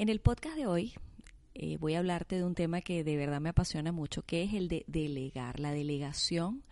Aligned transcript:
En 0.00 0.08
el 0.08 0.20
podcast 0.20 0.56
de 0.56 0.66
hoy 0.66 0.94
eh, 1.52 1.76
voy 1.76 1.92
a 1.92 1.98
hablarte 1.98 2.36
de 2.36 2.44
un 2.44 2.54
tema 2.54 2.80
que 2.80 3.04
de 3.04 3.18
verdad 3.18 3.38
me 3.38 3.50
apasiona 3.50 3.92
mucho, 3.92 4.22
que 4.22 4.42
es 4.42 4.54
el 4.54 4.66
de 4.66 4.82
delegar, 4.86 5.60
la 5.60 5.72
delegación 5.72 6.62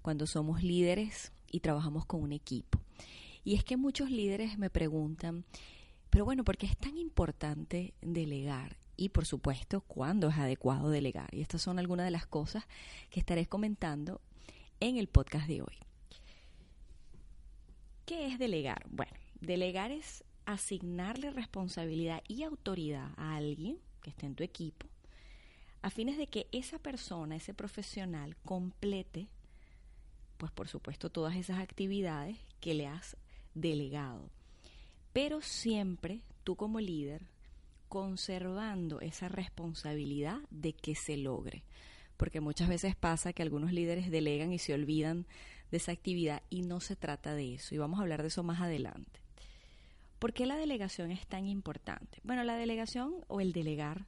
cuando 0.00 0.26
somos 0.26 0.62
líderes 0.62 1.32
y 1.50 1.60
trabajamos 1.60 2.06
con 2.06 2.22
un 2.22 2.32
equipo. 2.32 2.80
Y 3.44 3.56
es 3.56 3.62
que 3.62 3.76
muchos 3.76 4.10
líderes 4.10 4.56
me 4.56 4.70
preguntan, 4.70 5.44
pero 6.08 6.24
bueno, 6.24 6.44
¿por 6.44 6.56
qué 6.56 6.64
es 6.64 6.78
tan 6.78 6.96
importante 6.96 7.92
delegar? 8.00 8.78
Y 8.96 9.10
por 9.10 9.26
supuesto, 9.26 9.82
¿cuándo 9.82 10.30
es 10.30 10.38
adecuado 10.38 10.88
delegar? 10.88 11.28
Y 11.34 11.42
estas 11.42 11.60
son 11.60 11.78
algunas 11.78 12.06
de 12.06 12.12
las 12.12 12.26
cosas 12.26 12.64
que 13.10 13.20
estaré 13.20 13.44
comentando 13.44 14.22
en 14.80 14.96
el 14.96 15.08
podcast 15.08 15.46
de 15.46 15.60
hoy. 15.60 15.76
¿Qué 18.06 18.28
es 18.28 18.38
delegar? 18.38 18.86
Bueno, 18.88 19.12
delegar 19.42 19.90
es 19.90 20.24
asignarle 20.46 21.30
responsabilidad 21.30 22.22
y 22.28 22.42
autoridad 22.42 23.10
a 23.16 23.36
alguien 23.36 23.78
que 24.02 24.10
esté 24.10 24.26
en 24.26 24.34
tu 24.34 24.42
equipo, 24.42 24.86
a 25.82 25.90
fines 25.90 26.16
de 26.16 26.26
que 26.26 26.46
esa 26.52 26.78
persona, 26.78 27.36
ese 27.36 27.54
profesional, 27.54 28.36
complete, 28.44 29.28
pues 30.38 30.52
por 30.52 30.68
supuesto, 30.68 31.10
todas 31.10 31.36
esas 31.36 31.58
actividades 31.58 32.36
que 32.60 32.74
le 32.74 32.86
has 32.86 33.16
delegado. 33.54 34.30
Pero 35.12 35.40
siempre 35.40 36.20
tú 36.44 36.56
como 36.56 36.80
líder, 36.80 37.26
conservando 37.88 39.00
esa 39.00 39.28
responsabilidad 39.28 40.38
de 40.50 40.72
que 40.72 40.94
se 40.94 41.16
logre. 41.16 41.62
Porque 42.16 42.40
muchas 42.40 42.68
veces 42.68 42.96
pasa 42.96 43.32
que 43.32 43.42
algunos 43.42 43.72
líderes 43.72 44.10
delegan 44.10 44.52
y 44.52 44.58
se 44.58 44.74
olvidan 44.74 45.26
de 45.70 45.76
esa 45.76 45.92
actividad 45.92 46.42
y 46.50 46.62
no 46.62 46.80
se 46.80 46.96
trata 46.96 47.34
de 47.34 47.54
eso. 47.54 47.74
Y 47.74 47.78
vamos 47.78 47.98
a 47.98 48.02
hablar 48.02 48.22
de 48.22 48.28
eso 48.28 48.42
más 48.42 48.60
adelante. 48.60 49.21
¿Por 50.22 50.34
qué 50.34 50.46
la 50.46 50.54
delegación 50.54 51.10
es 51.10 51.26
tan 51.26 51.48
importante? 51.48 52.20
Bueno, 52.22 52.44
la 52.44 52.54
delegación 52.54 53.12
o 53.26 53.40
el 53.40 53.52
delegar 53.52 54.06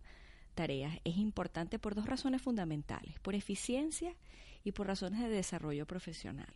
tareas 0.54 1.00
es 1.02 1.16
importante 1.16 1.80
por 1.80 1.96
dos 1.96 2.06
razones 2.06 2.40
fundamentales, 2.40 3.18
por 3.18 3.34
eficiencia 3.34 4.14
y 4.62 4.70
por 4.70 4.86
razones 4.86 5.18
de 5.18 5.28
desarrollo 5.28 5.86
profesional. 5.86 6.54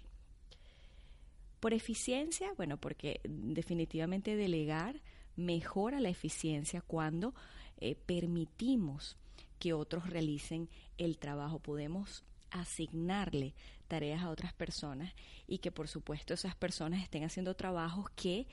Por 1.58 1.74
eficiencia, 1.74 2.52
bueno, 2.56 2.76
porque 2.76 3.20
definitivamente 3.24 4.36
delegar 4.36 5.02
mejora 5.34 5.98
la 5.98 6.10
eficiencia 6.10 6.80
cuando 6.80 7.34
eh, 7.78 7.96
permitimos 7.96 9.16
que 9.58 9.72
otros 9.72 10.08
realicen 10.08 10.68
el 10.98 11.18
trabajo. 11.18 11.58
Podemos 11.58 12.22
asignarle 12.52 13.54
tareas 13.88 14.22
a 14.22 14.30
otras 14.30 14.52
personas 14.52 15.12
y 15.48 15.58
que 15.58 15.72
por 15.72 15.88
supuesto 15.88 16.34
esas 16.34 16.54
personas 16.54 17.02
estén 17.02 17.24
haciendo 17.24 17.54
trabajos 17.54 18.08
que 18.10 18.46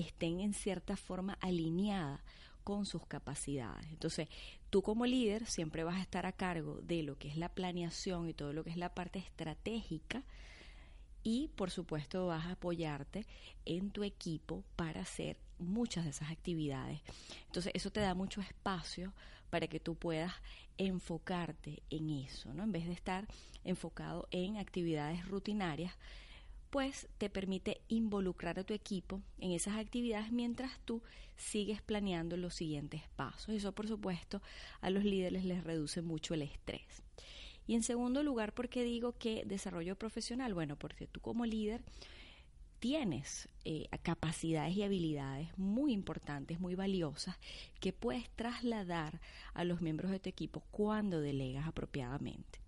estén 0.00 0.40
en 0.40 0.54
cierta 0.54 0.96
forma 0.96 1.38
alineadas 1.40 2.20
con 2.64 2.84
sus 2.84 3.06
capacidades. 3.06 3.86
Entonces, 3.90 4.28
tú 4.70 4.82
como 4.82 5.06
líder 5.06 5.46
siempre 5.46 5.84
vas 5.84 5.96
a 5.96 6.02
estar 6.02 6.26
a 6.26 6.32
cargo 6.32 6.80
de 6.82 7.02
lo 7.02 7.18
que 7.18 7.28
es 7.28 7.36
la 7.36 7.48
planeación 7.48 8.28
y 8.28 8.34
todo 8.34 8.52
lo 8.52 8.64
que 8.64 8.70
es 8.70 8.76
la 8.76 8.94
parte 8.94 9.18
estratégica 9.18 10.22
y 11.22 11.48
por 11.56 11.70
supuesto 11.70 12.26
vas 12.26 12.46
a 12.46 12.52
apoyarte 12.52 13.26
en 13.64 13.90
tu 13.90 14.04
equipo 14.04 14.64
para 14.76 15.00
hacer 15.00 15.36
muchas 15.58 16.04
de 16.04 16.10
esas 16.10 16.30
actividades. 16.30 17.00
Entonces, 17.46 17.72
eso 17.74 17.90
te 17.90 18.00
da 18.00 18.14
mucho 18.14 18.40
espacio 18.40 19.12
para 19.50 19.66
que 19.66 19.80
tú 19.80 19.94
puedas 19.94 20.32
enfocarte 20.76 21.82
en 21.90 22.10
eso, 22.10 22.52
¿no? 22.54 22.62
En 22.62 22.72
vez 22.72 22.86
de 22.86 22.92
estar 22.92 23.26
enfocado 23.64 24.28
en 24.30 24.58
actividades 24.58 25.26
rutinarias, 25.26 25.92
pues 26.70 27.08
te 27.18 27.30
permite 27.30 27.80
involucrar 27.88 28.58
a 28.58 28.64
tu 28.64 28.74
equipo 28.74 29.22
en 29.38 29.52
esas 29.52 29.76
actividades 29.76 30.32
mientras 30.32 30.78
tú 30.84 31.02
sigues 31.36 31.80
planeando 31.82 32.36
los 32.36 32.54
siguientes 32.54 33.02
pasos. 33.16 33.54
Eso, 33.54 33.72
por 33.72 33.88
supuesto, 33.88 34.42
a 34.80 34.90
los 34.90 35.04
líderes 35.04 35.44
les 35.44 35.64
reduce 35.64 36.02
mucho 36.02 36.34
el 36.34 36.42
estrés. 36.42 37.02
Y 37.66 37.74
en 37.74 37.82
segundo 37.82 38.22
lugar, 38.22 38.54
¿por 38.54 38.68
qué 38.68 38.82
digo 38.82 39.12
que 39.12 39.44
desarrollo 39.46 39.96
profesional? 39.96 40.54
Bueno, 40.54 40.76
porque 40.76 41.06
tú 41.06 41.20
como 41.20 41.44
líder 41.44 41.82
tienes 42.78 43.48
eh, 43.64 43.88
capacidades 44.02 44.76
y 44.76 44.82
habilidades 44.82 45.48
muy 45.58 45.92
importantes, 45.92 46.60
muy 46.60 46.74
valiosas, 46.74 47.36
que 47.80 47.92
puedes 47.92 48.30
trasladar 48.30 49.20
a 49.52 49.64
los 49.64 49.80
miembros 49.80 50.10
de 50.10 50.20
tu 50.20 50.28
equipo 50.28 50.62
cuando 50.70 51.20
delegas 51.20 51.66
apropiadamente. 51.66 52.60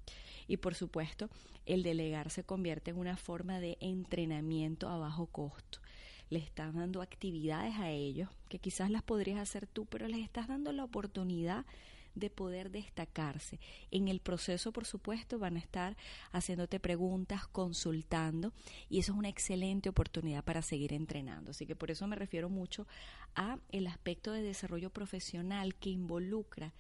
Y 0.47 0.59
por 0.59 0.75
supuesto, 0.75 1.29
el 1.67 1.83
delegar 1.83 2.31
se 2.31 2.45
convierte 2.45 2.91
en 2.91 2.99
una 2.99 3.17
forma 3.17 3.61
de 3.61 3.77
entrenamiento 3.81 4.89
a 4.89 4.99
bajo 4.99 5.27
costo. 5.27 5.81
Le 6.29 6.39
estás 6.39 6.75
dando 6.75 7.03
actividades 7.03 7.75
a 7.77 7.91
ellos 7.91 8.29
que 8.49 8.59
quizás 8.59 8.91
las 8.91 9.03
podrías 9.03 9.39
hacer 9.39 9.67
tú, 9.67 9.87
pero 9.87 10.07
les 10.09 10.21
estás 10.21 10.49
dando 10.49 10.73
la 10.73 10.85
oportunidad 10.85 11.67
de 12.15 12.31
poder 12.31 12.71
destacarse. 12.71 13.61
En 13.91 14.09
el 14.09 14.21
proceso, 14.21 14.73
por 14.73 14.85
supuesto, 14.85 15.39
van 15.39 15.57
a 15.57 15.61
estar 15.61 15.97
haciéndote 16.33 16.81
preguntas, 16.81 17.47
consultando, 17.47 18.53
y 18.89 18.99
eso 18.99 19.13
es 19.13 19.19
una 19.19 19.29
excelente 19.29 19.89
oportunidad 19.89 20.45
para 20.45 20.63
seguir 20.63 20.93
entrenando. 20.93 21.53
Así 21.53 21.67
que 21.67 21.77
por 21.77 21.91
eso 21.91 22.07
me 22.07 22.17
refiero 22.17 22.49
mucho 22.49 22.87
a 23.35 23.59
el 23.71 23.87
aspecto 23.87 24.33
de 24.33 24.43
desarrollo 24.43 24.91
profesional 24.91 25.75
que 25.75 25.91
involucra 25.91 26.73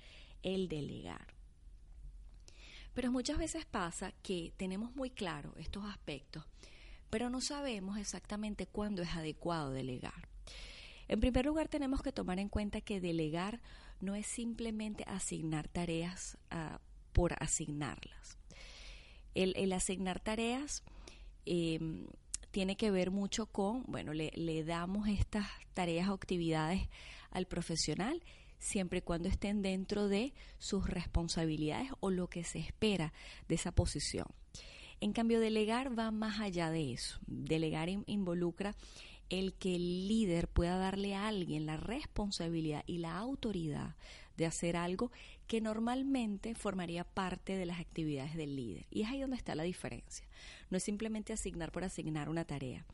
el 0.42 0.68
delegar. 0.68 1.39
Pero 2.94 3.12
muchas 3.12 3.38
veces 3.38 3.64
pasa 3.66 4.12
que 4.22 4.52
tenemos 4.56 4.94
muy 4.96 5.10
claro 5.10 5.54
estos 5.58 5.84
aspectos, 5.84 6.44
pero 7.08 7.30
no 7.30 7.40
sabemos 7.40 7.98
exactamente 7.98 8.66
cuándo 8.66 9.02
es 9.02 9.10
adecuado 9.10 9.70
delegar. 9.70 10.28
En 11.08 11.20
primer 11.20 11.46
lugar, 11.46 11.68
tenemos 11.68 12.02
que 12.02 12.12
tomar 12.12 12.38
en 12.38 12.48
cuenta 12.48 12.80
que 12.80 13.00
delegar 13.00 13.60
no 14.00 14.14
es 14.14 14.26
simplemente 14.26 15.04
asignar 15.06 15.68
tareas 15.68 16.38
ah, 16.50 16.80
por 17.12 17.34
asignarlas. 17.42 18.38
El, 19.34 19.72
asignar 19.72 20.20
tareas 20.20 20.82
em, 21.46 22.06
tiene 22.50 22.76
que 22.76 22.90
ver 22.90 23.10
mucho 23.10 23.46
con, 23.46 23.84
bueno, 23.84 24.12
le, 24.12 24.32
le 24.34 24.64
damos 24.64 25.08
estas 25.08 25.46
tareas 25.74 26.08
o 26.08 26.14
actividades 26.14 26.88
al 27.30 27.46
profesional 27.46 28.22
siempre 28.60 28.98
y 28.98 29.02
cuando 29.02 29.28
estén 29.28 29.62
dentro 29.62 30.08
de 30.08 30.32
sus 30.58 30.88
responsabilidades 30.88 31.90
o 31.98 32.10
lo 32.10 32.28
que 32.28 32.44
se 32.44 32.60
espera 32.60 33.12
de 33.48 33.56
esa 33.56 33.72
posición. 33.72 34.26
En 35.00 35.12
cambio, 35.12 35.40
delegar 35.40 35.98
va 35.98 36.10
más 36.10 36.40
allá 36.40 36.70
de 36.70 36.92
eso. 36.92 37.18
Delegar 37.26 37.88
involucra 37.88 38.76
el 39.30 39.54
que 39.54 39.74
el 39.74 40.08
líder 40.08 40.46
pueda 40.46 40.76
darle 40.76 41.14
a 41.14 41.26
alguien 41.26 41.64
la 41.64 41.78
responsabilidad 41.78 42.84
y 42.86 42.98
la 42.98 43.16
autoridad 43.16 43.96
de 44.36 44.46
hacer 44.46 44.76
algo 44.76 45.10
que 45.46 45.60
normalmente 45.60 46.54
formaría 46.54 47.04
parte 47.04 47.56
de 47.56 47.66
las 47.66 47.80
actividades 47.80 48.34
del 48.36 48.56
líder. 48.56 48.86
Y 48.90 49.02
es 49.02 49.08
ahí 49.08 49.20
donde 49.20 49.36
está 49.36 49.54
la 49.54 49.62
diferencia. 49.62 50.26
No 50.68 50.76
es 50.76 50.82
simplemente 50.82 51.32
asignar 51.32 51.72
por 51.72 51.84
asignar 51.84 52.28
una 52.28 52.44
tarea 52.44 52.84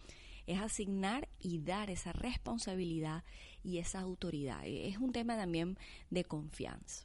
es 0.47 0.61
asignar 0.61 1.29
y 1.41 1.59
dar 1.59 1.91
esa 1.91 2.13
responsabilidad 2.13 3.25
y 3.67 3.79
esa 3.79 4.01
autoridad. 4.01 4.65
E, 4.65 4.89
es 4.89 4.99
un 4.99 5.13
tema 5.13 5.37
también 5.37 5.77
de 6.11 6.25
confianza. 6.25 7.05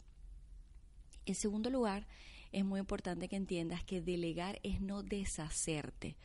En 1.26 1.36
segundo 1.36 1.70
lugar, 1.70 2.08
es 2.52 2.64
muy 2.64 2.80
importante 2.80 3.28
que 3.28 3.36
entiendas 3.36 3.84
que 3.84 4.02
delegar 4.02 4.60
es 4.64 4.80
no 4.82 5.04
deshacerte 5.04 6.16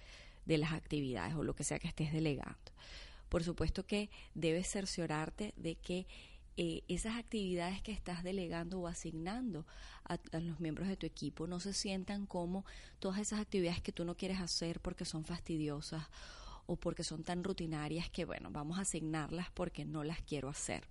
de 0.45 0.59
las 0.59 0.73
actividades 0.73 1.35
o 1.35 1.43
lo 1.43 1.55
que 1.55 1.65
sea 1.65 1.79
que 1.79 1.89
estés 1.89 2.13
delegando. 2.13 2.73
Por 3.29 3.43
supuesto 3.43 3.87
que 3.87 4.11
debes 4.35 4.69
cerciorarte 4.69 5.55
de 5.57 5.77
que 5.77 6.07
eh, 6.59 6.83
esas 6.89 7.17
actividades 7.17 7.83
que 7.83 7.93
estás 7.93 8.23
delegando 8.23 8.81
o 8.81 8.87
asignando 8.87 9.67
a, 10.05 10.19
los 10.39 10.61
miembros 10.61 10.89
de 10.89 10.97
tu 10.97 11.07
equipo 11.07 11.47
no 11.47 11.61
se 11.61 11.73
sientan 11.73 12.27
como 12.27 12.65
todas 12.99 13.21
esas 13.21 13.41
actividades 13.41 13.83
que 13.83 13.93
tú 13.93 14.05
no 14.05 14.17
quieres 14.17 14.41
hacer 14.41 14.81
porque 14.81 15.05
son 15.05 15.25
fastidiosas 15.25 16.05
o 16.67 16.77
porque 16.77 17.05
son 17.05 17.23
tan 17.23 17.45
rutinarias 17.45 18.11
que, 18.11 18.25
bueno, 18.25 18.51
vamos 18.51 18.79
a 18.79 18.83
asignarlas 18.83 19.51
porque 19.53 19.85
no 19.85 20.05
las 20.05 20.21
quiero 20.23 20.49
hacer. 20.49 20.85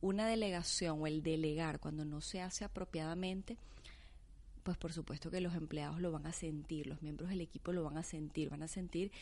Una 0.00 0.26
delegación 0.26 1.00
o 1.00 1.06
el 1.06 1.22
delegar 1.22 1.80
cuando 1.80 2.04
no 2.04 2.20
se 2.20 2.40
hace 2.40 2.64
apropiadamente 2.64 3.56
pues 4.64 4.78
por 4.78 4.92
supuesto 4.92 5.30
que 5.30 5.42
los 5.42 5.54
empleados 5.54 6.00
lo 6.00 6.10
van 6.10 6.26
a 6.26 6.32
sentir, 6.32 6.86
los 6.86 7.02
miembros 7.02 7.28
del 7.28 7.42
equipo 7.42 7.70
lo 7.70 7.84
van 7.84 7.98
a 7.98 8.02
sentir, 8.02 8.48
van 8.48 8.62
a 8.62 8.68
sentir 8.68 9.12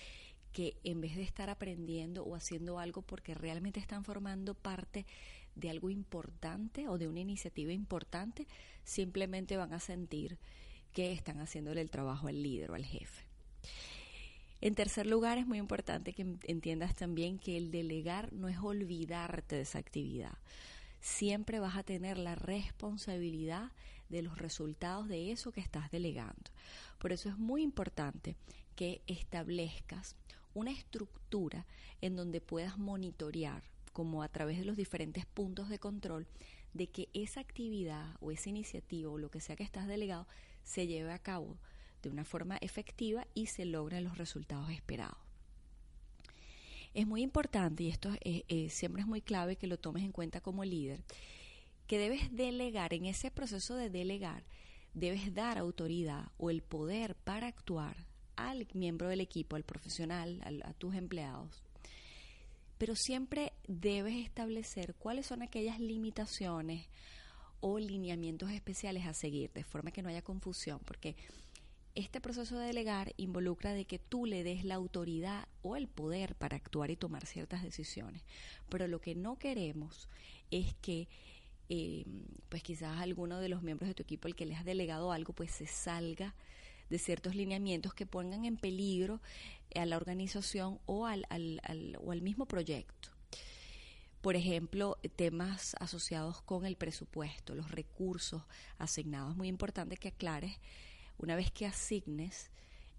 que 0.52 0.76
en 0.84 1.00
vez 1.00 1.16
de 1.16 1.22
estar 1.22 1.50
aprendiendo 1.50 2.24
o 2.24 2.36
haciendo 2.36 2.78
algo 2.78 3.02
porque 3.02 3.34
realmente 3.34 3.80
están 3.80 4.04
formando 4.04 4.54
parte 4.54 5.04
de 5.56 5.68
algo 5.68 5.90
importante 5.90 6.88
o 6.88 6.96
de 6.96 7.08
una 7.08 7.20
iniciativa 7.20 7.72
importante, 7.72 8.46
simplemente 8.84 9.56
van 9.56 9.72
a 9.72 9.80
sentir 9.80 10.38
que 10.92 11.12
están 11.12 11.40
haciéndole 11.40 11.80
el 11.80 11.90
trabajo 11.90 12.28
al 12.28 12.42
líder 12.42 12.70
o 12.70 12.74
al 12.74 12.84
jefe. 12.84 13.24
En 14.62 14.76
tercer 14.76 15.08
lugar, 15.08 15.38
es 15.38 15.46
muy 15.48 15.58
importante 15.58 16.12
que 16.12 16.36
entiendas 16.44 16.94
también 16.94 17.40
que 17.40 17.56
el 17.56 17.72
delegar 17.72 18.32
no 18.32 18.48
es 18.48 18.58
olvidarte 18.58 19.56
de 19.56 19.62
esa 19.62 19.80
actividad. 19.80 20.38
Siempre 21.00 21.58
vas 21.58 21.76
a 21.76 21.82
tener 21.82 22.16
la 22.16 22.36
responsabilidad 22.36 23.72
de 24.08 24.22
los 24.22 24.38
resultados 24.38 25.08
de 25.08 25.32
eso 25.32 25.50
que 25.50 25.60
estás 25.60 25.90
delegando. 25.90 26.52
Por 27.00 27.10
eso 27.10 27.28
es 27.28 27.38
muy 27.38 27.60
importante 27.62 28.36
que 28.76 29.02
establezcas 29.08 30.14
una 30.54 30.70
estructura 30.70 31.66
en 32.00 32.14
donde 32.14 32.40
puedas 32.40 32.78
monitorear, 32.78 33.64
como 33.92 34.22
a 34.22 34.28
través 34.28 34.58
de 34.60 34.64
los 34.64 34.76
diferentes 34.76 35.26
puntos 35.26 35.70
de 35.70 35.80
control, 35.80 36.28
de 36.72 36.86
que 36.86 37.08
esa 37.14 37.40
actividad 37.40 38.14
o 38.20 38.30
esa 38.30 38.50
iniciativa 38.50 39.10
o 39.10 39.18
lo 39.18 39.28
que 39.28 39.40
sea 39.40 39.56
que 39.56 39.64
estás 39.64 39.88
delegado 39.88 40.28
se 40.62 40.86
lleve 40.86 41.10
a 41.12 41.18
cabo 41.18 41.56
de 42.02 42.10
una 42.10 42.24
forma 42.24 42.56
efectiva 42.58 43.26
y 43.34 43.46
se 43.46 43.64
logren 43.64 44.04
los 44.04 44.18
resultados 44.18 44.70
esperados. 44.70 45.18
Es 46.94 47.06
muy 47.06 47.22
importante, 47.22 47.84
y 47.84 47.88
esto 47.88 48.10
siempre 48.68 49.02
es 49.02 49.08
muy 49.08 49.22
clave 49.22 49.56
que 49.56 49.66
lo 49.66 49.78
tomes 49.78 50.04
en 50.04 50.12
cuenta 50.12 50.40
como 50.40 50.64
líder, 50.64 51.02
que 51.86 51.98
debes 51.98 52.34
delegar, 52.34 52.92
en 52.92 53.06
ese 53.06 53.30
proceso 53.30 53.76
de 53.76 53.88
delegar, 53.88 54.44
debes 54.92 55.32
dar 55.32 55.56
autoridad 55.56 56.30
o 56.36 56.50
el 56.50 56.62
poder 56.62 57.14
para 57.14 57.46
actuar 57.46 57.96
al 58.36 58.66
miembro 58.74 59.08
del 59.08 59.20
equipo, 59.20 59.56
al 59.56 59.64
profesional, 59.64 60.42
a 60.64 60.74
tus 60.74 60.94
empleados. 60.94 61.62
Pero 62.76 62.94
siempre 62.96 63.52
debes 63.68 64.16
establecer 64.16 64.94
cuáles 64.94 65.26
son 65.26 65.40
aquellas 65.40 65.80
limitaciones 65.80 66.88
o 67.60 67.78
lineamientos 67.78 68.50
especiales 68.50 69.06
a 69.06 69.14
seguir, 69.14 69.52
de 69.52 69.64
forma 69.64 69.92
que 69.92 70.02
no 70.02 70.08
haya 70.08 70.22
confusión, 70.22 70.80
porque 70.84 71.14
este 71.94 72.20
proceso 72.20 72.58
de 72.58 72.66
delegar 72.66 73.12
involucra 73.16 73.72
de 73.72 73.84
que 73.84 73.98
tú 73.98 74.26
le 74.26 74.44
des 74.44 74.64
la 74.64 74.76
autoridad 74.76 75.46
o 75.62 75.76
el 75.76 75.88
poder 75.88 76.34
para 76.34 76.56
actuar 76.56 76.90
y 76.90 76.96
tomar 76.96 77.26
ciertas 77.26 77.62
decisiones. 77.62 78.22
Pero 78.68 78.88
lo 78.88 79.00
que 79.00 79.14
no 79.14 79.38
queremos 79.38 80.08
es 80.50 80.74
que 80.80 81.08
eh, 81.68 82.04
pues 82.48 82.62
quizás 82.62 83.00
alguno 83.00 83.40
de 83.40 83.48
los 83.48 83.62
miembros 83.62 83.88
de 83.88 83.94
tu 83.94 84.02
equipo, 84.02 84.28
el 84.28 84.34
que 84.34 84.46
le 84.46 84.54
has 84.54 84.64
delegado 84.64 85.12
algo, 85.12 85.32
pues 85.32 85.50
se 85.50 85.66
salga 85.66 86.34
de 86.90 86.98
ciertos 86.98 87.34
lineamientos 87.34 87.94
que 87.94 88.04
pongan 88.04 88.44
en 88.44 88.56
peligro 88.56 89.20
a 89.74 89.86
la 89.86 89.96
organización 89.96 90.78
o 90.84 91.06
al, 91.06 91.26
o 91.98 92.12
al 92.12 92.20
mismo 92.22 92.46
proyecto. 92.46 93.08
Por 94.20 94.36
ejemplo, 94.36 94.98
temas 95.16 95.74
asociados 95.80 96.42
con 96.42 96.66
el 96.66 96.76
presupuesto, 96.76 97.54
los 97.54 97.70
recursos 97.70 98.42
asignados. 98.78 99.32
Es 99.32 99.36
muy 99.36 99.48
importante 99.48 99.96
que 99.96 100.08
aclares 100.08 100.58
una 101.22 101.36
vez 101.36 101.50
que 101.50 101.66
asignes 101.66 102.50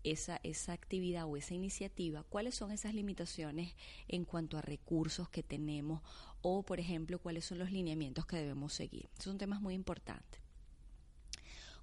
esa, 0.03 0.39
esa 0.43 0.73
actividad 0.73 1.25
o 1.25 1.37
esa 1.37 1.53
iniciativa, 1.53 2.23
cuáles 2.23 2.55
son 2.55 2.71
esas 2.71 2.93
limitaciones 2.93 3.75
en 4.07 4.25
cuanto 4.25 4.57
a 4.57 4.61
recursos 4.61 5.29
que 5.29 5.43
tenemos 5.43 6.01
o, 6.41 6.63
por 6.63 6.79
ejemplo, 6.79 7.19
cuáles 7.19 7.45
son 7.45 7.59
los 7.59 7.71
lineamientos 7.71 8.25
que 8.25 8.37
debemos 8.37 8.73
seguir. 8.73 9.09
son 9.19 9.37
temas 9.37 9.61
muy 9.61 9.73
importantes. 9.73 10.41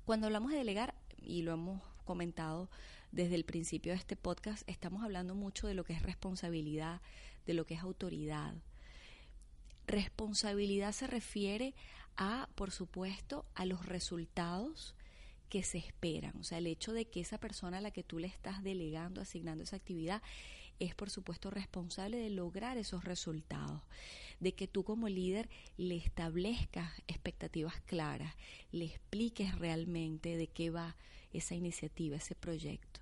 Cuando 0.05 0.27
hablamos 0.27 0.51
de 0.51 0.59
delegar, 0.59 0.95
y 1.23 1.43
lo 1.43 1.53
hemos 1.53 1.83
comentado 2.05 2.71
desde 3.13 3.35
el 3.35 3.45
principio 3.45 3.93
de 3.93 3.99
este 3.99 4.17
podcast, 4.17 4.69
estamos 4.69 5.03
hablando 5.03 5.35
mucho 5.35 5.67
de 5.67 5.75
lo 5.75 5.85
que 5.85 5.93
es 5.93 6.03
responsabilidad, 6.03 7.01
de 7.47 7.55
lo 7.55 7.67
que 7.67 7.75
es 7.75 7.81
autoridad. 7.81 8.55
Responsabilidad 9.87 10.93
se 10.93 11.07
refiere 11.07 11.75
a, 12.17 12.49
por 12.55 12.71
supuesto, 12.71 13.47
a 13.55 13.65
los 13.65 13.87
resultados 13.87 14.95
que 15.51 15.63
se 15.63 15.77
esperan. 15.77 16.35
O 16.39 16.45
sea, 16.45 16.57
el 16.59 16.67
hecho 16.67 16.95
de 16.95 17.05
que 17.05 17.21
esa 17.21 17.39
persona 17.39 17.79
a 17.79 17.81
la 17.83 17.91
que 17.91 18.03
tú 18.03 18.19
le 18.19 18.27
estás 18.27 18.63
delegando, 18.63 19.21
asignando 19.21 19.65
esa 19.65 19.77
actividad, 19.77 20.23
es 20.79 20.95
por 20.95 21.11
supuesto 21.11 21.51
responsable 21.51 22.17
de 22.17 22.31
lograr 22.31 22.79
esos 22.79 23.05
resultados, 23.05 23.83
de 24.41 24.53
que 24.55 24.67
tú 24.67 24.83
como 24.83 25.11
líder 25.11 25.51
le 25.77 25.97
establezcas 25.97 26.91
expectativas 27.07 27.79
claras, 27.83 28.35
le 28.73 28.87
expliques 28.87 29.55
realmente 29.59 30.39
de 30.39 30.47
qué 30.47 30.71
va 30.71 30.97
esa 31.35 31.55
iniciativa, 31.55 32.17
ese 32.17 32.35
proyecto 32.35 33.01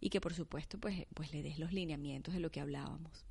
y 0.00 0.10
que 0.10 0.20
por 0.20 0.34
supuesto 0.34 0.78
pues, 0.78 1.06
pues 1.14 1.32
le 1.32 1.42
des 1.42 1.58
los 1.58 1.72
lineamientos 1.72 2.34
de 2.34 2.40
lo 2.40 2.50
que 2.50 2.60
hablábamos. 2.60 3.24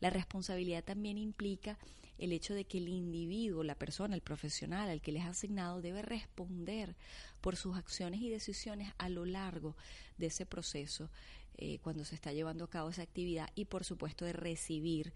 La 0.00 0.10
responsabilidad 0.10 0.82
también 0.82 1.16
implica 1.16 1.78
el 2.18 2.32
hecho 2.32 2.54
de 2.54 2.64
que 2.64 2.78
el 2.78 2.88
individuo, 2.88 3.64
la 3.64 3.74
persona, 3.74 4.14
el 4.14 4.22
profesional 4.22 4.88
al 4.88 5.00
que 5.00 5.12
les 5.12 5.24
ha 5.24 5.28
asignado 5.28 5.80
debe 5.80 6.02
responder 6.02 6.96
por 7.40 7.56
sus 7.56 7.76
acciones 7.76 8.20
y 8.20 8.30
decisiones 8.30 8.92
a 8.98 9.08
lo 9.08 9.24
largo 9.24 9.76
de 10.18 10.26
ese 10.26 10.46
proceso 10.46 11.10
eh, 11.58 11.78
cuando 11.82 12.04
se 12.04 12.14
está 12.14 12.32
llevando 12.32 12.64
a 12.64 12.70
cabo 12.70 12.90
esa 12.90 13.02
actividad 13.02 13.50
y 13.54 13.66
por 13.66 13.84
supuesto 13.84 14.24
de 14.24 14.32
recibir 14.32 15.12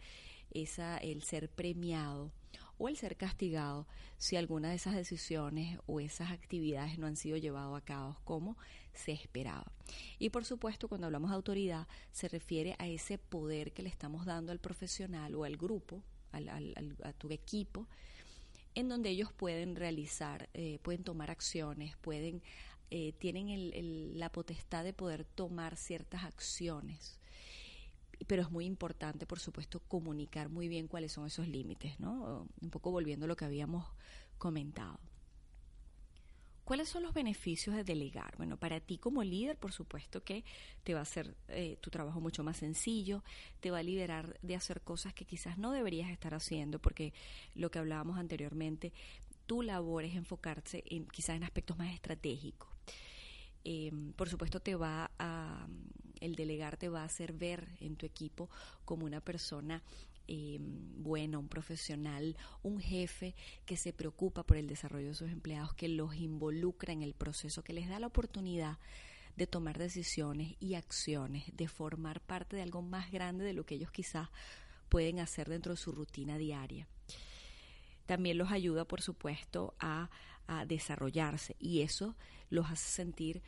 el 0.51 1.23
ser 1.23 1.51
premiado 1.51 2.31
o 2.79 2.89
el 2.89 2.97
ser 2.97 3.17
castigado 3.17 3.87
si 4.19 4.37
alguna 4.37 4.71
de 4.71 4.77
esas 4.77 4.95
decisiones 4.95 5.79
o 5.87 6.01
esas 6.01 6.31
actividades 6.31 6.99
no 6.99 7.07
han 7.07 7.17
sido 7.17 7.37
llevadas 7.37 7.77
a 7.77 7.85
cabo 7.85 8.17
como 8.25 8.57
se 8.95 9.13
esperaba. 9.13 9.71
Y 10.19 10.31
por 10.31 10.45
supuesto, 10.45 10.89
cuando 10.89 11.07
hablamos 11.07 11.31
de 11.31 11.37
autoridad, 11.37 11.87
se 12.13 12.29
refiere 12.29 12.75
a 12.79 12.87
ese 12.87 13.19
poder 13.19 13.73
que 13.73 13.83
le 13.83 13.89
estamos 13.89 14.25
dando 14.25 14.53
al 14.53 14.59
profesional 14.59 15.35
o 15.35 15.45
al 15.45 15.57
grupo, 15.57 16.03
a 16.39 17.13
tu 17.13 17.31
equipo, 17.31 17.87
en 18.75 18.89
donde 18.89 19.11
ellos 19.11 19.33
pueden 19.33 19.77
realizar, 19.77 20.49
eh, 20.55 20.79
pueden 20.83 21.03
tomar 21.03 21.31
acciones, 21.31 21.97
pueden, 21.97 22.43
eh, 22.91 23.13
tienen 23.19 24.19
la 24.19 24.31
potestad 24.31 24.85
de 24.85 24.93
poder 24.93 25.25
tomar 25.25 25.77
ciertas 25.77 26.25
acciones 26.25 27.19
pero 28.27 28.43
es 28.43 28.51
muy 28.51 28.65
importante, 28.65 29.27
por 29.27 29.39
supuesto, 29.39 29.81
comunicar 29.81 30.49
muy 30.49 30.69
bien 30.69 30.89
cuáles 30.89 31.13
son 31.13 31.27
esos 31.27 31.49
límites, 31.49 32.01
¿no? 32.01 32.49
Un 32.61 32.71
poco 32.71 32.91
volviendo 32.91 33.27
a 33.27 33.29
lo 33.29 33.37
que 33.37 33.45
habíamos 33.45 33.85
comentado. 34.39 34.99
¿Cuáles 36.67 36.89
son 36.89 37.05
los 37.05 37.15
beneficios 37.15 37.77
de 37.77 37.85
delegar? 37.85 38.37
Bueno, 38.39 38.57
para 38.57 38.81
ti 38.81 38.99
como 38.99 39.23
líder, 39.23 39.57
por 39.57 39.71
supuesto 39.71 40.25
que 40.25 40.43
te 40.83 40.95
va 40.95 40.99
a 40.99 41.03
hacer 41.03 41.37
eh, 41.47 41.79
tu 41.81 41.91
trabajo 41.91 42.21
mucho 42.21 42.43
más 42.43 42.57
sencillo, 42.57 43.23
te 43.61 43.71
va 43.71 43.79
a 43.79 43.83
liberar 43.85 44.37
de 44.43 44.57
hacer 44.57 44.81
cosas 44.81 45.15
que 45.15 45.25
quizás 45.25 45.59
no 45.59 45.71
deberías 45.71 46.11
estar 46.11 46.35
haciendo, 46.35 46.81
porque 46.81 47.15
lo 47.55 47.71
que 47.71 47.79
hablábamos 47.79 48.19
anteriormente, 48.19 48.93
tu 49.47 49.63
labor 49.63 50.03
es 50.03 50.17
enfocarse 50.17 50.83
en, 50.87 51.07
quizás 51.07 51.37
en 51.37 51.45
aspectos 51.45 51.79
más 51.79 51.95
estratégicos. 51.95 52.69
Eh, 53.63 53.93
por 54.17 54.29
supuesto 54.29 54.59
te 54.59 54.75
va 54.75 55.13
a, 55.21 55.69
el 56.19 56.35
delegar 56.35 56.77
te 56.77 56.89
va 56.89 57.03
a 57.03 57.05
hacer 57.05 57.33
ver 57.33 57.69
en 57.79 57.95
tu 57.95 58.07
equipo 58.07 58.51
como 58.85 59.07
una 59.07 59.21
persona 59.21 59.85
eh, 60.29 60.59
buena, 60.61 61.39
un 61.39 61.49
profesional, 61.49 62.37
un 62.63 62.81
jefe 62.81 63.35
que 63.65 63.77
se 63.77 63.93
preocupa 63.93 64.43
por 64.43 64.57
el 64.57 64.67
desarrollo 64.67 65.09
de 65.09 65.15
sus 65.15 65.31
empleados, 65.31 65.75
que 65.75 65.89
los 65.89 66.15
involucra 66.17 66.93
en 66.93 67.03
el 67.03 67.15
proceso, 67.15 67.63
que 67.63 67.73
les 67.73 67.89
da 67.89 68.01
la 68.01 68.09
oportunidad 68.09 68.79
de 69.37 69.47
tomar 69.47 69.79
decisiones 69.79 70.57
y 70.61 70.75
acciones, 70.75 71.45
de 71.55 71.69
formar 71.69 72.21
parte 72.21 72.57
de 72.57 72.63
algo 72.63 72.83
más 72.83 73.13
grande 73.13 73.45
de 73.45 73.53
lo 73.53 73.65
que 73.65 73.75
ellos 73.75 73.91
quizás 73.91 74.29
pueden 74.89 75.21
hacer 75.21 75.49
dentro 75.49 75.73
de 75.73 75.77
su 75.77 75.93
rutina 75.93 76.39
diaria. 76.39 76.89
También 78.07 78.39
los 78.39 78.51
ayuda, 78.51 78.85
por 78.85 79.03
supuesto, 79.03 79.75
a, 79.79 80.11
a 80.47 80.65
desarrollarse 80.65 81.57
y 81.59 81.83
eso 81.83 82.17
los 82.51 82.71
hace 82.71 82.89
sentir 82.89 83.43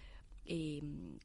eh, 0.48 0.82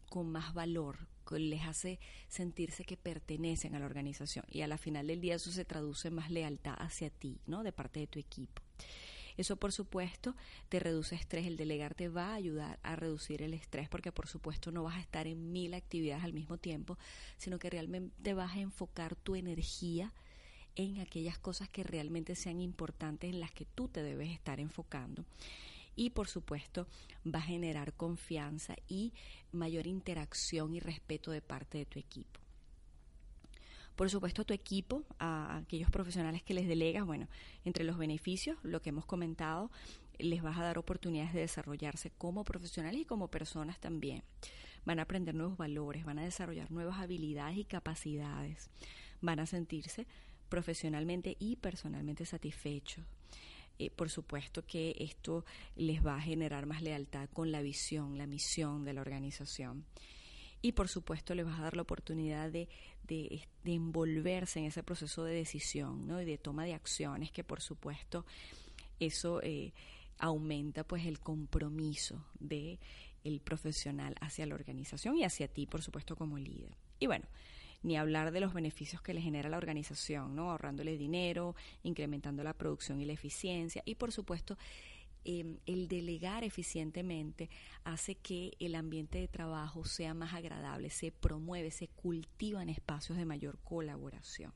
con 0.09 0.29
más 0.29 0.53
valor, 0.53 1.07
les 1.39 1.63
hace 1.63 1.99
sentirse 2.27 2.83
que 2.83 2.97
pertenecen 2.97 3.75
a 3.75 3.79
la 3.79 3.85
organización 3.85 4.45
y 4.49 4.61
a 4.61 4.67
la 4.67 4.77
final 4.77 5.07
del 5.07 5.21
día 5.21 5.35
eso 5.35 5.51
se 5.51 5.65
traduce 5.65 6.09
en 6.09 6.15
más 6.15 6.29
lealtad 6.29 6.75
hacia 6.77 7.09
ti, 7.09 7.39
¿no? 7.47 7.63
De 7.63 7.71
parte 7.71 7.99
de 7.99 8.07
tu 8.07 8.19
equipo. 8.19 8.61
Eso, 9.35 9.55
por 9.55 9.71
supuesto, 9.71 10.35
te 10.69 10.79
reduce 10.79 11.15
estrés. 11.15 11.47
El 11.47 11.57
delegar 11.57 11.95
te 11.95 12.07
va 12.07 12.31
a 12.31 12.35
ayudar 12.35 12.79
a 12.83 12.95
reducir 12.95 13.41
el 13.41 13.55
estrés 13.55 13.89
porque, 13.89 14.11
por 14.11 14.27
supuesto, 14.27 14.71
no 14.71 14.83
vas 14.83 14.97
a 14.97 15.01
estar 15.01 15.25
en 15.25 15.51
mil 15.51 15.73
actividades 15.73 16.23
al 16.23 16.33
mismo 16.33 16.59
tiempo, 16.59 16.99
sino 17.37 17.57
que 17.57 17.71
realmente 17.71 18.35
vas 18.35 18.55
a 18.55 18.59
enfocar 18.59 19.15
tu 19.15 19.35
energía 19.35 20.13
en 20.75 20.99
aquellas 20.99 21.39
cosas 21.39 21.67
que 21.67 21.83
realmente 21.83 22.35
sean 22.35 22.61
importantes 22.61 23.31
en 23.31 23.39
las 23.39 23.51
que 23.51 23.65
tú 23.65 23.87
te 23.87 24.03
debes 24.03 24.29
estar 24.29 24.59
enfocando 24.59 25.25
y 25.95 26.11
por 26.11 26.27
supuesto 26.27 26.87
va 27.25 27.39
a 27.39 27.43
generar 27.43 27.93
confianza 27.93 28.75
y 28.87 29.13
mayor 29.51 29.87
interacción 29.87 30.73
y 30.73 30.79
respeto 30.79 31.31
de 31.31 31.41
parte 31.41 31.77
de 31.77 31.85
tu 31.85 31.99
equipo. 31.99 32.39
Por 33.95 34.09
supuesto, 34.09 34.43
tu 34.43 34.53
equipo, 34.53 35.03
a 35.19 35.57
aquellos 35.57 35.91
profesionales 35.91 36.41
que 36.41 36.55
les 36.55 36.67
delegas, 36.67 37.05
bueno, 37.05 37.27
entre 37.63 37.83
los 37.83 37.97
beneficios, 37.97 38.57
lo 38.63 38.81
que 38.81 38.89
hemos 38.89 39.05
comentado, 39.05 39.69
les 40.17 40.41
vas 40.41 40.57
a 40.57 40.63
dar 40.63 40.79
oportunidades 40.79 41.33
de 41.33 41.41
desarrollarse 41.41 42.11
como 42.11 42.43
profesionales 42.43 43.01
y 43.01 43.05
como 43.05 43.27
personas 43.27 43.79
también. 43.79 44.23
Van 44.85 44.99
a 44.99 45.03
aprender 45.03 45.35
nuevos 45.35 45.57
valores, 45.57 46.05
van 46.05 46.19
a 46.19 46.23
desarrollar 46.23 46.71
nuevas 46.71 46.97
habilidades 46.99 47.57
y 47.57 47.65
capacidades, 47.65 48.69
van 49.21 49.39
a 49.39 49.45
sentirse 49.45 50.07
profesionalmente 50.49 51.37
y 51.39 51.55
personalmente 51.57 52.25
satisfechos. 52.25 53.05
Eh, 53.79 53.89
por 53.89 54.09
supuesto 54.09 54.65
que 54.65 54.95
esto 54.99 55.45
les 55.75 56.05
va 56.05 56.15
a 56.15 56.21
generar 56.21 56.65
más 56.65 56.81
lealtad 56.81 57.29
con 57.29 57.51
la 57.51 57.61
visión, 57.61 58.17
la 58.17 58.27
misión 58.27 58.85
de 58.85 58.93
la 58.93 59.01
organización. 59.01 59.85
Y 60.61 60.73
por 60.73 60.87
supuesto 60.87 61.35
les 61.35 61.45
vas 61.45 61.59
a 61.59 61.63
dar 61.63 61.75
la 61.75 61.81
oportunidad 61.81 62.49
de, 62.49 62.69
de, 63.03 63.45
envolverse 63.65 64.59
en 64.59 64.65
ese 64.65 64.83
proceso 64.83 65.23
de 65.23 65.33
decisión 65.33 66.07
¿no? 66.07 66.21
y 66.21 66.25
de 66.25 66.37
toma 66.37 66.65
de 66.65 66.73
acciones 66.73 67.31
que 67.31 67.43
por 67.43 67.59
supuesto 67.59 68.25
eso 68.99 69.41
eh, 69.41 69.73
aumenta 70.19 70.85
pues 70.85 71.05
el 71.05 71.19
compromiso 71.19 72.25
de 72.39 72.79
profesional 73.43 74.15
hacia 74.21 74.45
la 74.45 74.55
organización 74.55 75.17
y 75.17 75.23
hacia 75.23 75.47
ti 75.47 75.65
por 75.65 75.81
supuesto 75.81 76.15
como 76.15 76.37
líder. 76.37 76.77
Y 76.99 77.07
bueno, 77.07 77.25
ni 77.83 77.97
hablar 77.97 78.31
de 78.31 78.39
los 78.39 78.53
beneficios 78.53 79.01
que 79.01 79.13
le 79.13 79.21
genera 79.21 79.49
la 79.49 79.57
organización, 79.57 80.35
¿no? 80.35 80.51
Ahorrándole 80.51 80.97
dinero, 80.97 81.55
incrementando 81.83 82.43
la 82.43 82.53
producción 82.53 82.99
y 82.99 83.05
la 83.05 83.13
eficiencia 83.13 83.83
y 83.85 83.95
por 83.95 84.11
supuesto 84.11 84.57
em, 85.25 85.57
el 85.65 85.87
delegar 85.87 86.43
eficientemente 86.43 87.49
hace 87.83 88.15
que 88.15 88.53
el 88.59 88.75
ambiente 88.75 89.19
de 89.19 89.27
trabajo 89.27 89.85
sea 89.85 90.13
más 90.13 90.33
agradable, 90.33 90.89
se 90.89 91.11
promueve, 91.11 91.71
se 91.71 91.87
cultiva 91.87 92.61
en 92.61 92.69
espacios 92.69 93.17
de 93.17 93.25
mayor 93.25 93.59
colaboración. 93.63 94.53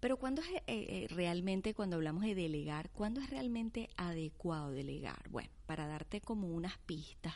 Pero 0.00 0.18
¿cuándo 0.18 0.42
es 0.42 0.48
eh, 0.48 0.62
eh, 0.66 1.06
realmente, 1.10 1.74
cuando 1.74 1.96
hablamos 1.96 2.22
de 2.22 2.34
delegar, 2.34 2.90
cuándo 2.90 3.20
es 3.20 3.30
realmente 3.30 3.88
adecuado 3.96 4.70
delegar? 4.70 5.28
Bueno, 5.30 5.50
para 5.66 5.86
darte 5.86 6.20
como 6.20 6.48
unas 6.48 6.78
pistas, 6.78 7.34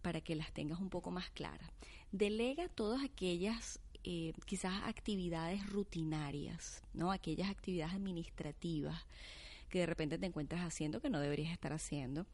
para 0.00 0.20
que 0.20 0.36
las 0.36 0.52
tengas 0.52 0.80
un 0.80 0.88
poco 0.88 1.10
más 1.10 1.30
claras. 1.30 1.68
Delega 2.14 2.68
todas 2.68 3.02
aquellas 3.02 3.80
eh, 4.04 4.34
quizás 4.46 4.84
actividades 4.84 5.66
rutinarias, 5.66 6.80
¿no? 6.92 7.10
Aquellas 7.10 7.50
actividades 7.50 7.92
administrativas 7.92 9.04
que 9.68 9.80
de 9.80 9.86
repente 9.86 10.16
te 10.16 10.26
encuentras 10.26 10.60
haciendo 10.60 11.00
que 11.00 11.10
no 11.10 11.18
deberías 11.18 11.50
estar 11.50 11.72
haciendo. 11.72 12.24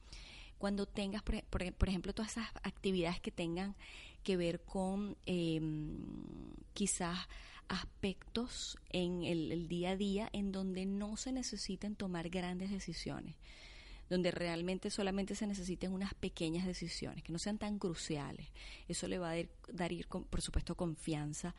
Cuando 0.58 0.84
tengas, 0.84 1.22
por, 1.22 1.88
ejemplo, 1.88 2.12
todas 2.12 2.32
esas 2.32 2.50
actividades 2.62 3.20
que 3.20 3.30
tengan 3.30 3.74
que 4.22 4.36
ver 4.36 4.60
con 4.60 5.16
em, 5.24 5.96
quizás 6.74 7.18
aspectos 7.68 8.76
en 8.90 9.22
el 9.22 9.66
día 9.66 9.92
a 9.92 9.96
día 9.96 10.28
en 10.34 10.52
donde 10.52 10.84
no 10.84 11.16
se 11.16 11.32
necesiten 11.32 11.96
tomar 11.96 12.28
grandes 12.28 12.70
decisiones 12.70 13.34
donde 14.10 14.32
realmente 14.32 14.90
solamente 14.90 15.34
se 15.34 15.46
necesiten 15.46 15.92
unas 15.92 16.12
pequeñas 16.14 16.66
decisiones, 16.66 17.22
que 17.22 17.32
no 17.32 17.38
sean 17.38 17.58
tan 17.58 17.78
cruciales. 17.78 18.48
Eso 18.88 19.08
le 19.08 19.18
va 19.18 19.30
a 19.30 19.36
dar, 19.72 19.92
ir, 19.92 20.06
por 20.08 20.42
supuesto, 20.42 20.74
confianza 20.74 21.54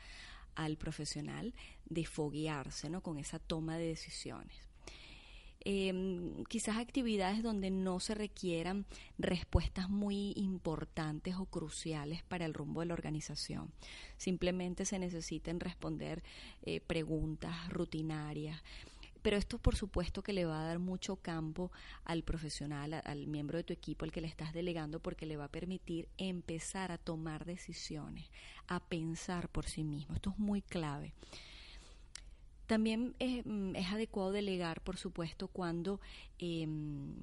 al 0.53 0.77
profesional 0.77 1.53
de 1.85 2.05
foguearse 2.05 2.89
¿no? 2.89 3.01
con 3.01 3.17
esa 3.17 3.39
toma 3.39 3.77
de 3.77 3.87
decisiones. 3.87 4.71
Em, 5.63 6.43
quizás 6.45 6.77
actividades 6.77 7.43
donde 7.43 7.69
no 7.69 7.99
se 7.99 8.15
requieran 8.15 8.87
respuestas 9.19 9.89
muy 9.89 10.33
importantes 10.35 11.35
o 11.35 11.45
cruciales 11.45 12.23
para 12.23 12.45
el 12.45 12.55
rumbo 12.55 12.79
de 12.79 12.87
la 12.87 12.95
organización. 12.95 13.71
Simplemente 14.17 14.85
se 14.85 14.97
necesiten 14.97 15.59
responder 15.59 16.23
eh, 16.63 16.81
preguntas 16.81 17.69
rutinarias, 17.69 18.59
pero 19.21 19.37
esto 19.37 19.57
por 19.57 19.75
supuesto 19.75 20.23
que 20.23 20.33
le 20.33 20.45
va 20.45 20.61
a 20.61 20.65
dar 20.65 20.79
mucho 20.79 21.17
campo 21.17 21.71
al 22.05 22.23
profesional, 22.23 23.01
al 23.03 23.27
miembro 23.27 23.57
de 23.57 23.63
tu 23.63 23.73
equipo, 23.73 24.05
al 24.05 24.11
que 24.11 24.21
le 24.21 24.27
estás 24.27 24.53
delegando, 24.53 24.99
porque 24.99 25.25
le 25.25 25.37
va 25.37 25.45
a 25.45 25.51
permitir 25.51 26.07
empezar 26.17 26.91
a 26.91 26.97
tomar 26.97 27.45
decisiones, 27.45 28.29
a 28.67 28.79
pensar 28.79 29.49
por 29.49 29.65
sí 29.65 29.83
mismo. 29.83 30.15
Esto 30.15 30.31
es 30.31 30.39
muy 30.39 30.61
clave. 30.61 31.13
También 32.67 33.15
es, 33.19 33.45
mm, 33.45 33.75
adecuado 33.91 34.31
delegar, 34.31 34.81
por 34.81 34.97
supuesto, 34.97 35.47
cuando 35.47 35.99
em, 36.39 37.13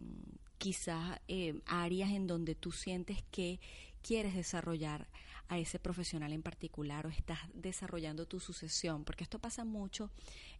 quizás 0.59 1.21
em, 1.27 1.63
áreas 1.67 2.11
en 2.11 2.27
donde 2.27 2.55
tú 2.55 2.71
sientes 2.71 3.25
que 3.31 3.59
quieres 4.03 4.35
desarrollar 4.35 5.09
a 5.49 5.59
ese 5.59 5.79
profesional 5.79 6.33
en 6.33 6.43
particular 6.43 7.07
o 7.07 7.11
estás 7.11 7.39
desarrollando 7.55 8.27
tu 8.27 8.39
sucesión, 8.39 9.05
porque 9.05 9.25
esto 9.25 9.39
pasa 9.39 9.65
mucho 9.65 10.11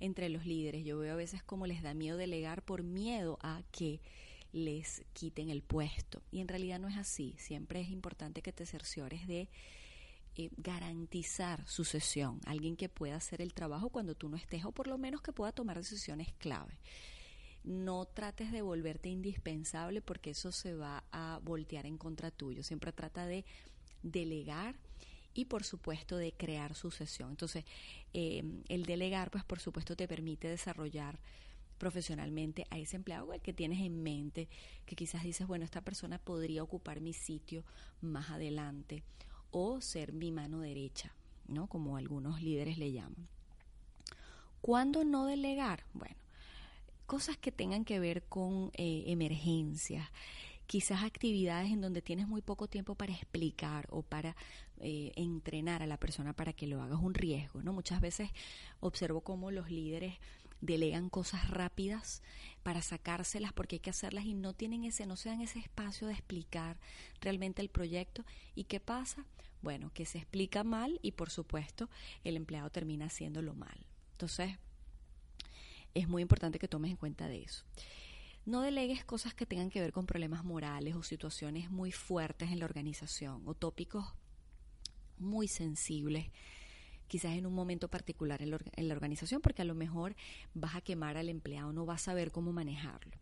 entre 0.01 0.29
los 0.29 0.47
líderes. 0.47 0.85
Yo 0.85 0.99
veo 0.99 1.13
a 1.13 1.17
veces 1.17 1.43
como 1.43 1.67
les 1.67 1.83
da 1.83 1.95
miedo 1.95 2.17
delegar 2.17 2.63
por 2.63 2.83
miedo 2.83 3.39
a 3.43 3.63
que 3.71 4.01
les 4.53 5.05
quiten 5.13 5.51
el 5.51 5.63
puesto. 5.63 6.23
Y 6.31 6.41
en 6.41 6.49
realidad 6.49 6.79
no 6.79 6.89
es 6.89 6.97
así. 6.97 7.35
Siempre 7.39 7.81
es 7.81 7.91
importante 7.91 8.43
que 8.43 8.53
te 8.53 8.65
cerciores 8.65 9.27
de 9.27 9.49
eh, 10.37 10.51
garantizar 10.57 11.67
sucesión, 11.67 12.41
alguien 12.47 12.77
que 12.77 12.89
pueda 12.89 13.17
hacer 13.17 13.43
el 13.43 13.53
trabajo 13.53 13.91
cuando 13.91 14.15
tú 14.15 14.29
no 14.29 14.37
estés 14.37 14.65
o 14.65 14.73
por 14.73 14.87
lo 14.87 14.97
menos 14.97 15.21
que 15.21 15.33
pueda 15.33 15.53
tomar 15.53 15.77
decisiones 15.77 16.33
clave. 16.39 16.79
No 17.65 18.07
trates 18.07 18.53
de 18.53 18.63
volverte 18.63 19.09
indispensable 19.09 20.01
porque 20.01 20.31
eso 20.31 20.53
se 20.53 20.75
va 20.75 21.05
a 21.13 21.41
voltear 21.43 21.87
en 21.87 21.99
contra 21.99 22.31
tuyo. 22.31 22.63
Siempre 22.63 22.93
trata 22.93 23.27
de 23.27 23.45
delegar 24.03 24.77
y 25.35 25.45
por 25.45 25.65
supuesto 25.65 26.17
de 26.17 26.33
crear 26.33 26.75
sucesión. 26.75 27.31
Entonces, 27.31 27.65
eh, 28.13 28.43
el 28.69 28.87
delegar, 28.87 29.31
pues 29.31 29.45
por 29.45 29.61
supuesto 29.61 29.97
te 29.97 30.09
permite 30.09 30.49
desarrollar 30.49 31.19
profesionalmente 31.79 32.67
a 32.71 32.79
ese 32.79 32.97
empleado 32.97 33.31
que 33.43 33.53
tienes 33.53 33.81
en 33.81 34.03
mente, 34.03 34.49
que 34.85 34.97
quizás 34.97 35.23
dices, 35.23 35.47
bueno, 35.47 35.65
esta 35.65 35.81
persona 35.81 36.19
podría 36.19 36.63
ocupar 36.63 37.01
mi 37.01 37.13
sitio 37.13 37.65
más 38.01 38.31
adelante 38.31 39.05
o 39.51 39.81
ser 39.81 40.13
mi 40.13 40.33
mano 40.33 40.61
derecha, 40.61 41.15
¿no? 41.47 41.69
Como 41.69 41.97
algunos 41.97 42.43
líderes 42.43 42.79
le 42.79 42.93
llaman. 42.93 43.29
¿Cuándo 44.61 45.05
no 45.05 45.25
delegar? 45.25 45.85
Bueno, 45.95 46.17
cosas 47.07 47.37
que 47.37 47.53
tengan 47.53 47.85
que 47.85 48.01
ver 48.01 48.25
con 48.25 48.71
eh, 48.75 49.05
emergencias, 49.07 50.09
quizás 50.69 51.03
actividades 51.03 51.73
en 51.73 51.81
donde 51.81 52.03
tienes 52.03 52.29
muy 52.29 52.43
poco 52.43 52.69
tiempo 52.69 52.95
para 52.95 53.15
explicar 53.15 53.89
o 53.91 54.03
para 54.03 54.37
eh, 54.81 55.13
entrenar 55.17 55.83
a 55.83 55.87
la 55.87 55.97
persona 55.97 56.35
para 56.35 56.53
que 56.53 56.67
lo 56.67 56.83
hagas 56.83 57.01
un 57.01 57.15
riesgo, 57.15 57.63
¿no? 57.63 57.73
Muchas 57.73 58.03
veces 58.03 58.31
observo 58.79 59.23
cómo 59.23 59.51
los 59.51 59.71
líderes 59.71 60.19
delegan 60.61 61.09
cosas 61.09 61.49
rápidas 61.49 62.23
para 62.63 62.83
sacárselas 62.83 63.55
porque 63.55 63.77
hay 63.77 63.81
que 63.81 63.91
hacerlas 63.91 64.27
y 64.27 64.35
no 64.35 64.53
tienen 64.53 64.85
ese, 64.85 65.07
no 65.07 65.17
se 65.17 65.31
dan 65.31 65.41
ese 65.41 65.59
espacio 65.59 66.07
de 66.07 66.13
explicar 66.13 66.79
realmente 67.23 67.63
el 67.63 67.71
proyecto. 67.71 68.27
¿Y 68.55 68.65
qué 68.65 68.79
pasa? 68.79 69.25
Bueno, 69.63 69.91
que 69.95 70.05
se 70.05 70.19
explica 70.19 70.65
mal 70.65 71.01
y 71.01 71.13
por 71.13 71.31
supuesto 71.31 71.89
el 72.25 72.37
empleado 72.37 72.69
termina 72.69 73.07
haciéndolo 73.07 73.55
mal. 73.55 73.87
Entonces, 74.13 74.59
es 75.95 76.09
muy 76.09 76.21
importante 76.21 76.59
que 76.59 76.69
tomes 76.69 76.91
en 76.91 76.99
cuenta 76.99 77.27
de 77.27 77.43
eso. 77.43 77.65
No 78.49 78.63
delegues 78.63 79.05
cosas 79.05 79.35
que 79.35 79.45
tengan 79.45 79.69
que 79.69 79.83
ver 79.83 79.93
con 79.93 80.07
problemas 80.07 80.43
morales 80.43 80.95
o 80.95 81.03
situaciones 81.03 81.71
muy 81.71 81.93
fuertes 81.93 82.51
en 82.51 82.61
la 82.61 82.65
organización 82.65 83.43
o 83.45 83.53
tópicos 83.53 84.07
muy 85.19 85.49
sensibles, 85.49 86.31
quizás 87.09 87.37
en 87.37 87.45
un 87.45 87.53
momento 87.53 87.89
particular 87.89 88.41
en 88.41 88.49
la, 88.89 88.95
organización, 88.95 89.43
porque 89.43 89.61
a 89.61 89.67
lo 89.67 89.75
mejor 89.75 90.17
vas 90.55 90.77
a 90.77 90.81
quemar 90.81 91.19
al 91.19 91.29
empleado, 91.29 91.75
no 91.75 91.85
vas 91.85 92.01
a 92.01 92.05
saber 92.07 92.31
cómo 92.33 92.51
manejarlo. 92.55 93.19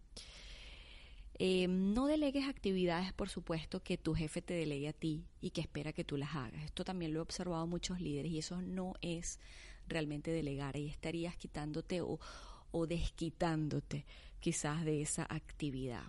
Eh, 1.41 1.67
no 1.67 2.07
delegues 2.07 2.47
actividades, 2.47 3.13
por 3.13 3.29
supuesto, 3.29 3.83
que 3.83 3.99
tu 3.99 4.15
jefe 4.15 4.43
te 4.43 4.55
delegue 4.55 4.87
a 4.87 4.93
ti 4.93 5.25
y 5.41 5.51
que 5.51 5.61
espera 5.61 5.93
que 5.93 6.05
tú 6.05 6.17
las 6.17 6.37
hagas. 6.37 6.63
Esto 6.63 6.85
también 6.85 7.13
lo 7.13 7.19
he 7.19 7.23
observado 7.23 7.67
muchos 7.67 8.01
líderes 8.01 8.31
y 8.31 8.39
eso 8.39 8.63
no 8.63 8.95
es 9.01 9.41
realmente 9.89 10.31
delegar. 10.31 10.77
Ahí 10.77 10.87
estarías 10.87 11.37
quitándote 11.37 12.01
o 12.01 12.87
desquitándote 12.87 14.05
quizás 14.41 14.85
de 14.85 15.03
esa 15.03 15.27
actividad. 15.29 16.05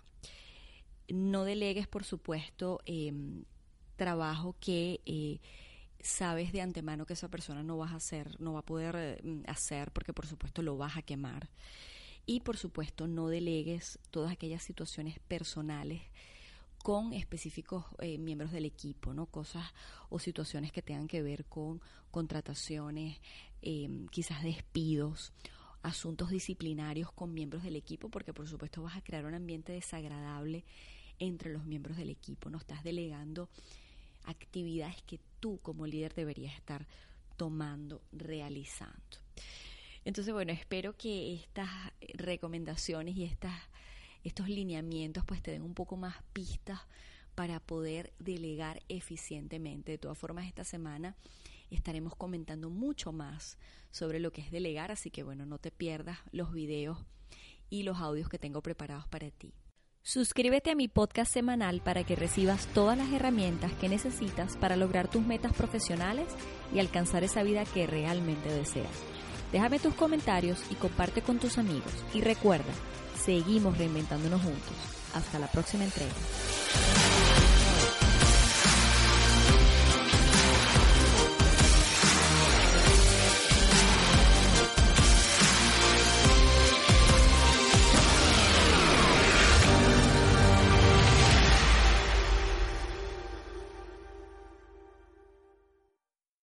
No 1.08 1.44
delegues, 1.44 1.86
por 1.88 2.04
supuesto, 2.04 2.80
em, 2.84 3.44
trabajo 3.96 4.54
que 4.60 5.00
eh, 5.06 5.40
sabes 6.00 6.52
de 6.52 6.60
antemano 6.60 7.06
que 7.06 7.14
esa 7.14 7.28
persona 7.28 7.62
no 7.62 7.76
vas 7.76 7.92
a 7.92 7.96
hacer, 7.96 8.40
no 8.40 8.54
va 8.54 8.60
a 8.60 8.64
poder 8.64 8.94
eh, 8.96 9.42
hacer 9.46 9.90
porque 9.90 10.12
por 10.12 10.26
supuesto 10.26 10.62
lo 10.62 10.76
vas 10.76 10.96
a 10.96 11.02
quemar. 11.02 11.50
Y 12.26 12.40
por 12.40 12.56
supuesto 12.56 13.06
no 13.06 13.28
delegues 13.28 13.98
todas 14.10 14.32
aquellas 14.32 14.62
situaciones 14.62 15.18
personales 15.18 16.02
con 16.82 17.12
específicos 17.12 17.84
eh, 17.98 18.18
miembros 18.18 18.52
del 18.52 18.64
equipo, 18.64 19.12
¿no? 19.14 19.26
Cosas 19.26 19.64
o 20.10 20.18
situaciones 20.18 20.70
que 20.70 20.82
tengan 20.82 21.08
que 21.08 21.22
ver 21.22 21.46
con 21.46 21.80
contrataciones, 22.10 23.18
em, 23.62 24.06
quizás 24.08 24.42
despidos 24.42 25.32
asuntos 25.88 26.30
disciplinarios 26.30 27.10
con 27.12 27.34
miembros 27.34 27.62
del 27.62 27.76
equipo, 27.76 28.08
porque 28.08 28.32
por 28.32 28.48
supuesto 28.48 28.82
vas 28.82 28.96
a 28.96 29.02
crear 29.02 29.24
un 29.24 29.34
ambiente 29.34 29.72
desagradable 29.72 30.64
entre 31.18 31.52
los 31.52 31.64
miembros 31.64 31.96
del 31.96 32.10
equipo. 32.10 32.50
No 32.50 32.58
estás 32.58 32.84
delegando 32.84 33.48
actividades 34.24 35.02
que 35.02 35.18
tú 35.40 35.58
como 35.62 35.86
líder 35.86 36.14
deberías 36.14 36.54
estar 36.54 36.86
tomando, 37.36 38.02
realizando. 38.12 39.18
Entonces, 40.04 40.32
bueno, 40.32 40.52
espero 40.52 40.96
que 40.96 41.34
estas 41.34 41.68
recomendaciones 42.14 43.16
y 43.16 43.24
estas 43.24 43.52
estos 44.24 44.48
lineamientos 44.48 45.24
pues 45.24 45.42
te 45.42 45.52
den 45.52 45.62
un 45.62 45.74
poco 45.74 45.96
más 45.96 46.16
pistas 46.32 46.80
para 47.34 47.60
poder 47.60 48.12
delegar 48.18 48.82
eficientemente. 48.88 49.92
De 49.92 49.98
todas 49.98 50.18
formas, 50.18 50.46
esta 50.46 50.64
semana 50.64 51.14
estaremos 51.76 52.14
comentando 52.16 52.70
mucho 52.70 53.12
más 53.12 53.58
sobre 53.90 54.20
lo 54.20 54.32
que 54.32 54.40
es 54.40 54.50
delegar, 54.50 54.90
así 54.90 55.10
que 55.10 55.22
bueno, 55.22 55.46
no 55.46 55.58
te 55.58 55.70
pierdas 55.70 56.18
los 56.32 56.52
videos 56.52 56.98
y 57.70 57.82
los 57.82 57.98
audios 57.98 58.28
que 58.28 58.38
tengo 58.38 58.62
preparados 58.62 59.06
para 59.08 59.30
ti. 59.30 59.54
Suscríbete 60.02 60.70
a 60.70 60.74
mi 60.74 60.88
podcast 60.88 61.32
semanal 61.32 61.82
para 61.82 62.02
que 62.04 62.16
recibas 62.16 62.66
todas 62.68 62.96
las 62.96 63.12
herramientas 63.12 63.72
que 63.74 63.90
necesitas 63.90 64.56
para 64.56 64.76
lograr 64.76 65.08
tus 65.08 65.22
metas 65.26 65.52
profesionales 65.52 66.28
y 66.72 66.78
alcanzar 66.78 67.24
esa 67.24 67.42
vida 67.42 67.64
que 67.66 67.86
realmente 67.86 68.48
deseas. 68.50 69.02
Déjame 69.52 69.78
tus 69.78 69.94
comentarios 69.94 70.62
y 70.70 70.76
comparte 70.76 71.20
con 71.22 71.38
tus 71.38 71.58
amigos. 71.58 71.92
Y 72.14 72.20
recuerda, 72.20 72.72
seguimos 73.22 73.76
reinventándonos 73.76 74.42
juntos. 74.42 74.76
Hasta 75.14 75.38
la 75.38 75.50
próxima 75.50 75.84
entrega. 75.84 76.12